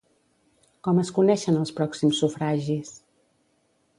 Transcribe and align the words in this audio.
Com 0.87 1.01
es 1.01 1.11
coneixen 1.17 1.59
els 1.59 1.75
pròxims 1.81 2.23
sufragis? 2.23 2.91